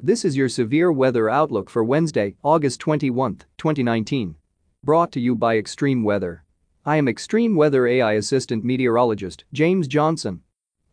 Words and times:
This 0.00 0.24
is 0.24 0.36
your 0.36 0.48
severe 0.48 0.92
weather 0.92 1.28
outlook 1.28 1.68
for 1.68 1.82
Wednesday, 1.82 2.36
August 2.44 2.78
21, 2.78 3.38
2019. 3.56 4.36
Brought 4.84 5.10
to 5.10 5.18
you 5.18 5.34
by 5.34 5.56
Extreme 5.56 6.04
Weather. 6.04 6.44
I 6.86 6.98
am 6.98 7.08
Extreme 7.08 7.56
Weather 7.56 7.84
AI 7.84 8.12
Assistant 8.12 8.64
Meteorologist 8.64 9.44
James 9.52 9.88
Johnson. 9.88 10.42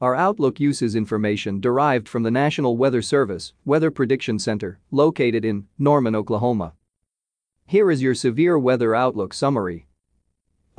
Our 0.01 0.15
outlook 0.15 0.59
uses 0.59 0.95
information 0.95 1.61
derived 1.61 2.09
from 2.09 2.23
the 2.23 2.31
National 2.31 2.77
Weather 2.77 3.03
Service 3.03 3.53
Weather 3.63 3.91
Prediction 3.91 4.39
Center, 4.39 4.79
located 4.89 5.45
in 5.45 5.67
Norman, 5.77 6.15
Oklahoma. 6.15 6.73
Here 7.67 7.91
is 7.91 8.01
your 8.01 8.15
severe 8.15 8.57
weather 8.57 8.95
outlook 8.95 9.35
summary. 9.35 9.85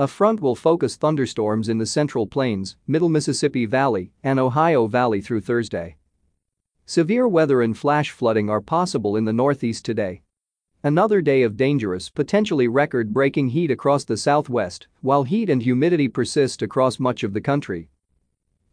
A 0.00 0.08
front 0.08 0.40
will 0.40 0.56
focus 0.56 0.96
thunderstorms 0.96 1.68
in 1.68 1.78
the 1.78 1.86
Central 1.86 2.26
Plains, 2.26 2.76
Middle 2.88 3.08
Mississippi 3.08 3.66
Valley, 3.66 4.10
and 4.24 4.40
Ohio 4.40 4.88
Valley 4.88 5.20
through 5.20 5.42
Thursday. 5.42 5.96
Severe 6.88 7.26
weather 7.26 7.62
and 7.62 7.76
flash 7.76 8.12
flooding 8.12 8.48
are 8.48 8.60
possible 8.60 9.16
in 9.16 9.24
the 9.24 9.32
Northeast 9.32 9.84
today. 9.84 10.22
Another 10.84 11.20
day 11.20 11.42
of 11.42 11.56
dangerous, 11.56 12.08
potentially 12.08 12.68
record-breaking 12.68 13.48
heat 13.48 13.72
across 13.72 14.04
the 14.04 14.16
Southwest, 14.16 14.86
while 15.00 15.24
heat 15.24 15.50
and 15.50 15.60
humidity 15.60 16.06
persist 16.06 16.62
across 16.62 17.00
much 17.00 17.24
of 17.24 17.32
the 17.32 17.40
country. 17.40 17.88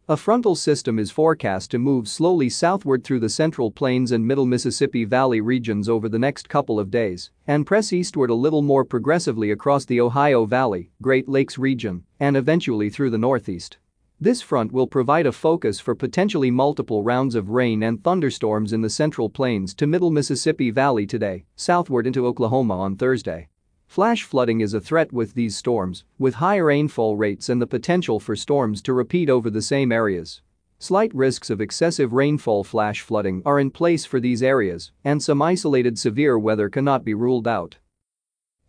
A 0.08 0.16
frontal 0.16 0.54
system 0.54 1.00
is 1.00 1.10
forecast 1.10 1.72
to 1.72 1.80
move 1.80 2.06
slowly 2.06 2.48
southward 2.48 3.02
through 3.02 3.18
the 3.18 3.28
Central 3.28 3.72
Plains 3.72 4.12
and 4.12 4.24
Middle 4.24 4.46
Mississippi 4.46 5.04
Valley 5.04 5.40
regions 5.40 5.88
over 5.88 6.08
the 6.08 6.16
next 6.16 6.48
couple 6.48 6.78
of 6.78 6.92
days 6.92 7.32
and 7.48 7.66
press 7.66 7.92
eastward 7.92 8.30
a 8.30 8.34
little 8.34 8.62
more 8.62 8.84
progressively 8.84 9.50
across 9.50 9.86
the 9.86 10.00
Ohio 10.00 10.44
Valley, 10.44 10.92
Great 11.02 11.28
Lakes 11.28 11.58
region, 11.58 12.04
and 12.20 12.36
eventually 12.36 12.90
through 12.90 13.10
the 13.10 13.18
Northeast. 13.18 13.78
This 14.24 14.40
front 14.40 14.72
will 14.72 14.86
provide 14.86 15.26
a 15.26 15.32
focus 15.32 15.80
for 15.80 15.94
potentially 15.94 16.50
multiple 16.50 17.02
rounds 17.02 17.34
of 17.34 17.50
rain 17.50 17.82
and 17.82 18.02
thunderstorms 18.02 18.72
in 18.72 18.80
the 18.80 18.88
Central 18.88 19.28
Plains 19.28 19.74
to 19.74 19.86
Middle 19.86 20.10
Mississippi 20.10 20.70
Valley 20.70 21.06
today, 21.06 21.44
southward 21.56 22.06
into 22.06 22.26
Oklahoma 22.26 22.78
on 22.78 22.96
Thursday. 22.96 23.48
Flash 23.86 24.22
flooding 24.22 24.62
is 24.62 24.72
a 24.72 24.80
threat 24.80 25.12
with 25.12 25.34
these 25.34 25.58
storms, 25.58 26.06
with 26.18 26.36
high 26.36 26.56
rainfall 26.56 27.18
rates 27.18 27.50
and 27.50 27.60
the 27.60 27.66
potential 27.66 28.18
for 28.18 28.34
storms 28.34 28.80
to 28.80 28.94
repeat 28.94 29.28
over 29.28 29.50
the 29.50 29.60
same 29.60 29.92
areas. 29.92 30.40
Slight 30.78 31.14
risks 31.14 31.50
of 31.50 31.60
excessive 31.60 32.14
rainfall 32.14 32.64
flash 32.64 33.02
flooding 33.02 33.42
are 33.44 33.60
in 33.60 33.70
place 33.70 34.06
for 34.06 34.20
these 34.20 34.42
areas, 34.42 34.90
and 35.04 35.22
some 35.22 35.42
isolated 35.42 35.98
severe 35.98 36.38
weather 36.38 36.70
cannot 36.70 37.04
be 37.04 37.12
ruled 37.12 37.46
out. 37.46 37.76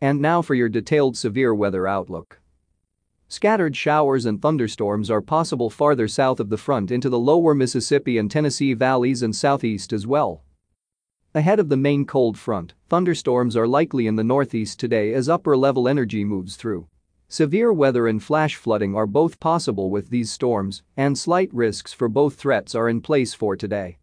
And 0.01 0.19
now 0.19 0.41
for 0.41 0.53
your 0.53 0.67
detailed 0.67 1.15
severe 1.15 1.55
weather 1.55 1.87
outlook. 1.87 2.41
Scattered 3.27 3.75
showers 3.75 4.25
and 4.25 4.41
thunderstorms 4.41 5.09
are 5.09 5.21
possible 5.21 5.69
farther 5.69 6.07
south 6.07 6.39
of 6.39 6.49
the 6.49 6.57
front 6.57 6.91
into 6.91 7.09
the 7.09 7.19
lower 7.19 7.55
Mississippi 7.55 8.17
and 8.17 8.29
Tennessee 8.29 8.73
valleys 8.73 9.23
and 9.23 9.35
southeast 9.35 9.91
as 9.91 10.05
well. 10.05 10.43
Ahead 11.33 11.59
of 11.59 11.69
the 11.69 11.75
main 11.75 12.05
cold 12.05 12.37
front, 12.37 12.75
thunderstorms 12.87 13.57
are 13.57 13.67
likely 13.67 14.07
in 14.07 14.15
the 14.15 14.23
northeast 14.23 14.79
today 14.79 15.13
as 15.13 15.27
upper-level 15.27 15.87
energy 15.87 16.23
moves 16.23 16.55
through. 16.55 16.87
Severe 17.27 17.73
weather 17.73 18.07
and 18.07 18.23
flash 18.23 18.55
flooding 18.55 18.95
are 18.95 19.07
both 19.07 19.39
possible 19.39 19.89
with 19.89 20.11
these 20.11 20.31
storms, 20.31 20.83
and 20.95 21.17
slight 21.17 21.51
risks 21.51 21.91
for 21.91 22.07
both 22.07 22.35
threats 22.35 22.75
are 22.75 22.87
in 22.87 23.01
place 23.01 23.33
for 23.33 23.55
today. 23.55 23.97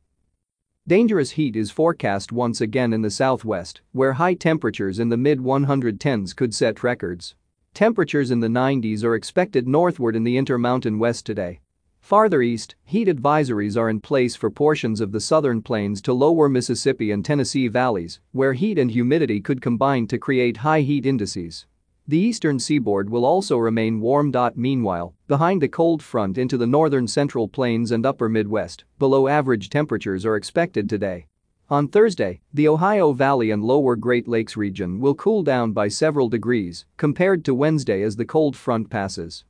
Dangerous 0.87 1.31
heat 1.31 1.55
is 1.55 1.71
forecast 1.71 2.33
once 2.33 2.61
again 2.61 2.93
in 2.93 3.03
the 3.03 3.11
southwest, 3.11 3.81
where 3.93 4.15
high 4.15 4.35
temperatures 4.35 4.99
in 4.99 5.09
the 5.09 5.17
mid-110s 5.17 6.35
could 6.35 6.53
set 6.53 6.83
records. 6.83 7.37
Temperatures 7.75 8.31
in 8.31 8.41
the 8.41 8.49
90s 8.49 9.03
are 9.03 9.15
expected 9.15 9.67
northward 9.67 10.15
in 10.15 10.25
the 10.25 10.37
Intermountain 10.37 10.99
West 10.99 11.25
today. 11.25 11.61
Farther 12.03 12.43
east, 12.43 12.75
heat 12.85 13.09
advisories 13.09 13.79
are 13.79 13.89
in 13.89 13.99
place 13.99 14.37
for 14.37 14.51
portions 14.51 15.01
of 15.01 15.11
the 15.11 15.21
southern 15.21 15.63
plains 15.63 16.03
to 16.03 16.13
lower 16.13 16.51
Mississippi 16.51 17.13
and 17.13 17.25
Tennessee 17.25 17.69
valleys, 17.69 18.21
where 18.33 18.53
heat 18.53 18.79
and 18.79 18.91
humidity 18.91 19.41
could 19.41 19.63
combine 19.63 20.07
to 20.09 20.19
create 20.19 20.59
high 20.59 20.83
heat 20.83 21.07
indices. 21.07 21.65
The 22.07 22.19
eastern 22.19 22.59
seaboard 22.59 23.09
will 23.09 23.25
also 23.25 23.57
remain 23.57 24.01
warm. 24.01 24.35
Meanwhile, 24.55 25.15
behind 25.27 25.63
the 25.63 25.69
cold 25.69 26.03
front 26.03 26.37
into 26.37 26.59
the 26.59 26.67
northern 26.67 27.09
central 27.09 27.49
plains 27.49 27.91
and 27.91 28.05
upper 28.05 28.29
Midwest, 28.29 28.85
below 28.99 29.29
average 29.29 29.71
temperatures 29.71 30.27
are 30.27 30.37
expected 30.37 30.91
today. 30.91 31.27
On 31.73 31.89
Thursday, 31.89 32.43
the 32.53 32.69
Ohio 32.69 33.15
Valley 33.15 33.51
and 33.51 33.65
lower 33.65 33.97
Great 33.97 34.29
Lakes 34.29 34.59
region 34.59 35.01
will 35.01 35.15
cool 35.15 35.43
down 35.43 35.73
by 35.73 35.89
several 35.89 36.29
degrees 36.29 36.85
compared 36.99 37.47
to 37.47 37.55
Wednesday 37.55 38.03
as 38.03 38.17
the 38.17 38.27
cold 38.27 38.55
front 38.55 38.91
passes. 38.91 39.47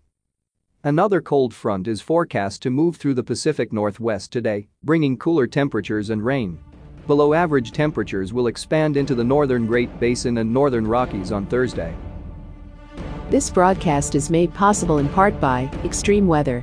Another 0.84 1.20
cold 1.20 1.52
front 1.52 1.88
is 1.88 2.00
forecast 2.00 2.62
to 2.62 2.70
move 2.70 2.94
through 2.94 3.14
the 3.14 3.24
Pacific 3.24 3.72
Northwest 3.72 4.30
today, 4.30 4.68
bringing 4.84 5.16
cooler 5.16 5.48
temperatures 5.48 6.10
and 6.10 6.24
rain. 6.24 6.60
Below 7.08 7.34
average 7.34 7.72
temperatures 7.72 8.32
will 8.32 8.46
expand 8.46 8.96
into 8.96 9.16
the 9.16 9.24
northern 9.24 9.66
Great 9.66 9.98
Basin 9.98 10.38
and 10.38 10.54
northern 10.54 10.86
Rockies 10.86 11.32
on 11.32 11.46
Thursday. 11.46 11.92
This 13.30 13.50
broadcast 13.50 14.14
is 14.14 14.30
made 14.30 14.54
possible 14.54 14.98
in 14.98 15.08
part 15.08 15.40
by 15.40 15.68
Extreme 15.82 16.28
Weather. 16.28 16.62